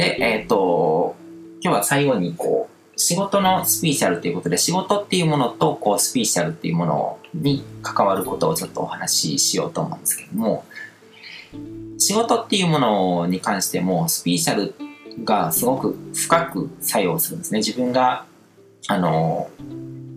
[0.00, 1.14] で、えっ、と、
[1.60, 10.64] 今日は最後にこう、仕事のスピーチャルということで、仕事っていうものとこうスピーチャルっていうものに関わることをちょっとお話ししようと思うんですけども、
[11.98, 14.74] 仕事っていうものに関してもスピーチャル
[15.22, 17.58] がすごく深く作用するんですね。
[17.58, 18.24] 自分が
[18.88, 19.50] あの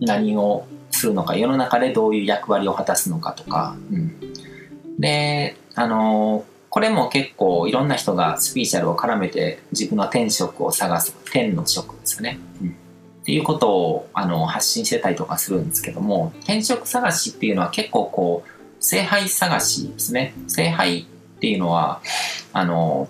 [0.00, 20.34] 何をするのか世の中でどういう役割を果たすのかとか、うん、であのこれも結構いろんな人がスピーチャルを絡めて自分の天職を探す天の職ですよね、うん、っていうことをあの発信してたりとかするんですけども天職探しっていうのは結構こう聖杯探しですね。
[20.48, 21.04] 聖杯っ
[21.38, 22.00] ていうのは
[22.52, 23.08] あの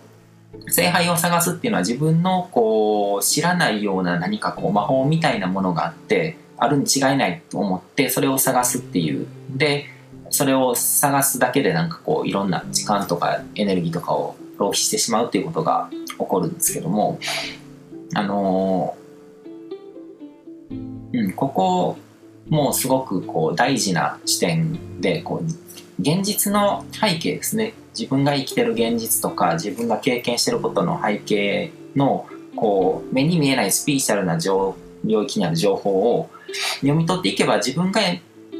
[0.69, 9.27] 聖杯を探すっていうのは自分のこう知らないような何かこう魔法みたいなものがあってあるに違いないと思ってそれを探すっていう。
[9.49, 9.87] で
[10.35, 17.21] それを探すだけでなんかこういろんな時間とかエネルギーとかを浪費してしまうっていうことが起こるんですけども
[18.15, 18.97] あの
[20.71, 21.97] うんここ
[22.49, 27.75] もうすごくこう大事な視点でこう現実の背景ですね。
[27.97, 32.27] 自分が生きてる現実とか自分が経験してることの背景の
[32.57, 34.75] こう目に見えないスピーチャルな領
[35.23, 36.29] 域にある情報を
[36.81, 38.01] 読み取っていけば自分が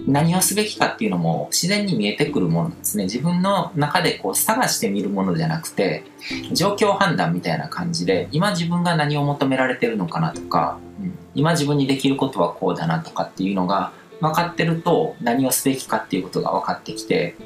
[0.07, 6.05] 何をすべきかっていうのも自然に見えてくるものですね自分の中でこう探してみるものじゃなくて
[6.53, 17.37] 状況判断みたいな感じで今自分が何を求められてるのかなとか、うん、今自分にできることはこうだなとかっていうのが分かってると何をすべきかっていうことが分かってきて、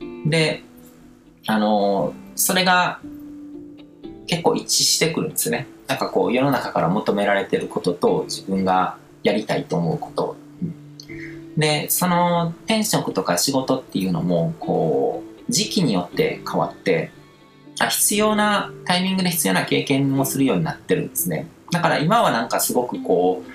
[0.00, 0.62] うん、で
[1.46, 3.00] あのそれが
[4.26, 10.43] 結構一致してくるんですねなんかこう世の中から求められてることと自分がやりたいと思うこと。
[11.56, 17.10] で、その転職とか仕事っていうのも、こう、時期によって変わって、
[17.80, 21.48] あ必要な、タイミングで必要な経験をするようになってるんですね。
[21.70, 23.54] だから今はなんかすごくこう、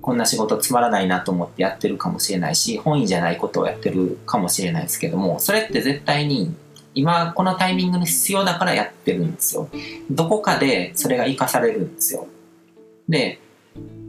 [0.00, 6.54] こんな仕事つまらないなと思ってやってるかもしれないし、本意じゃないことをやってるかもしれないですけども、それって絶対に
[6.94, 9.68] 今このタイミングに必要だからやってるんですよ。
[10.10, 12.26] どこかでそれが活かされるんですよ。
[13.08, 13.40] で、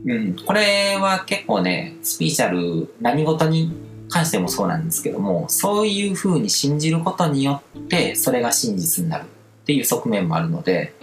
[0.06, 3.72] うん、これは結構ね、スピーチャル、何事に
[4.10, 9.26] 関してもそうなんですけども、そういうふうに信じることによって、それが真実になるっ
[9.66, 10.94] ていう側面もあるので、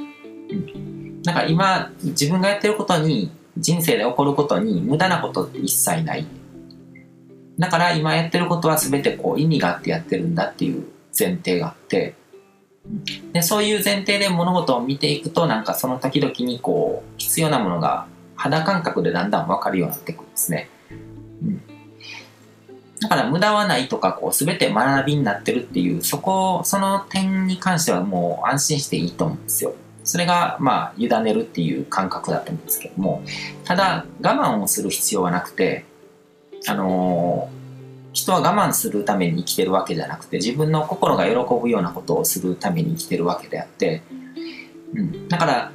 [0.49, 6.27] うん、なんか今、自分がやってることに、人生で起こることに無駄なことって一切ない。
[7.59, 10.85] だから今やってることは全てこう意味があってやってるんだっていう
[11.19, 12.15] 前提があって、
[13.33, 18.07] でそういう前提で物事を見ていくとなんかその時々にこう必要なものが
[18.37, 20.69] 肌感覚でだんだん分かるようになってくるんですね。
[21.43, 21.63] うん、
[23.01, 29.75] だから無駄はないとかこう全て学びになってるっていうそこその点に関してはもう安心していいと思うんですよ。
[30.05, 33.23] それがまあ委ねるっていう感覚だと思うんですけども
[33.65, 35.85] ただ我慢をする必要はなくて
[36.69, 37.57] あのー
[38.17, 44.03] 人は我慢するために生きてるわけじゃなくて自分の心が喜ぶようなことをするために生きてるわけであって、
[44.95, 45.73] うん、だから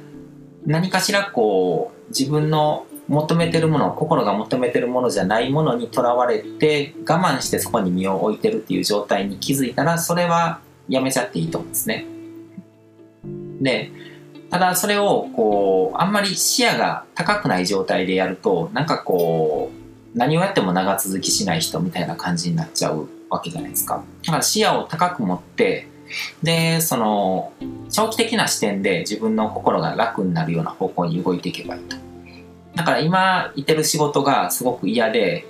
[0.66, 12.06] 何かしらこう自分の求めてるもの心が求めてるものじゃないものにとらわれて我慢してそこに身を置いてるっていう状態に気づいたらそれはやめちゃっていいと思うんですね。
[13.60, 13.90] で
[14.50, 19.70] ただそれをこうあんまり視野が高くない状態でやるとなんかこ
[20.14, 24.04] う何をやっても長続きしない人みたいな感じになっちゃうわけじゃないですか。
[24.24, 25.88] だから視野を高く持って
[26.42, 27.52] でその
[27.90, 31.96] 長期的な視点で自分の心が楽になるような方向に動いていけばいいと。
[32.74, 35.46] だから今いてる仕事がすごく嫌で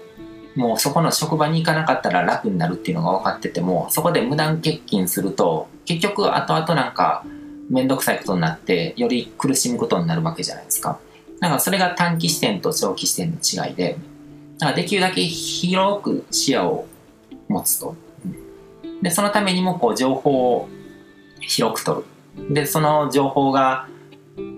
[0.54, 7.24] もうそこの職場に行かなかったら楽になるっていうのが分かっててもそこで無断欠勤すると結局後々なんか
[7.70, 10.98] 面倒くさいことになってより苦しむことになるわけじゃないですか。
[11.40, 13.96] だからそれが短期視点と長期視点の違いで
[14.58, 16.86] だからできるだけ広く視野を
[17.48, 17.96] 持つと。
[19.02, 20.68] でそのためにもこう情報を
[21.40, 22.54] 広く取る。
[22.54, 23.88] でその情報が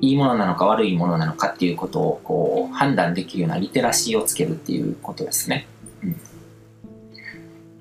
[0.00, 5.66] いいものなのか悪いものなのかっていうことをこう判断できるようなリテラシーをつけるっていうことですね。
[6.02, 6.16] うん、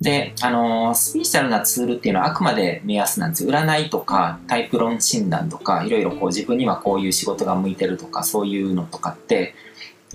[0.02, 3.52] で、あのスピーチャルなツールっていうのはあくまで目安なんですよ。
[3.52, 9.54] 占いとかタイプ論診断とかいろいろこう自分にはこういう仕事が向いてるとかそういうのとかって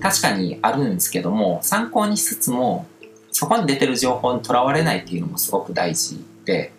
[0.01, 2.87] 確かにあるんですけども参考にしつつも
[3.31, 6.73] そこに出てる情報にとらわれないっていうのもすごく大事で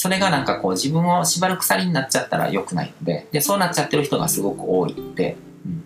[0.00, 5.36] それがなんかこう自分を縛る鎖になっちゃったら良くないので、で、そうなっちゃってる人がすごく多いので、
[5.66, 5.84] うん。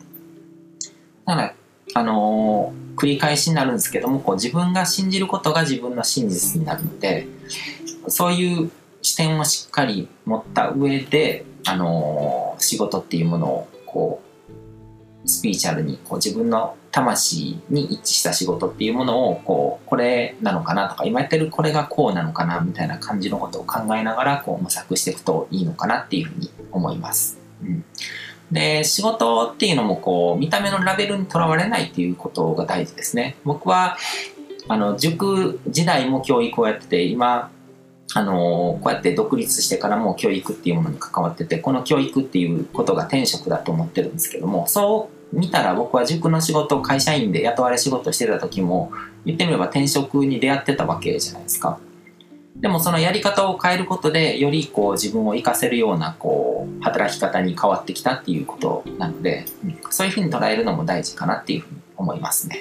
[1.24, 1.54] だから、
[1.94, 7.26] あのー、繰り返しになるんですけども、こう自分が信じることが自分の真実になるので、
[8.06, 8.70] そういう
[9.02, 14.23] 視点をしっかり持った上で、あのー、仕事っていうものをこう
[15.26, 27.38] スピーチャルにこう自分の魂に一致した仕事っていうものをこうこれなのかなとか今やってるこれがこうなのかなみたいな感じのことを考えながらこう模索していくといいのかなっていうふうに思います。
[27.62, 27.84] うん、
[28.52, 33.36] で仕事っていうのもこう見た目のラベルにとらわれないっていうことが大事ですね。
[33.44, 33.96] 僕は
[34.68, 37.50] あの塾時代も教育をやってて今
[38.14, 48.92] あのこうやって独立してからも教育っていうものに関わっててこの教育っていうことが転職だと思ってるんですけどもそう見たら僕は塾の仕事会社員で雇われ仕事してた時も
[49.24, 51.78] 言ってみれば転職に出会ってたわけじゃないですか。
[52.56, 59.44] でもそのやり方を変えることでよりこう自分を活かせるようなこう働き方に変わってきたっていうことなので、
[59.90, 62.60] そういうふうに捉えるのも大事かなっていうふうに思いますね。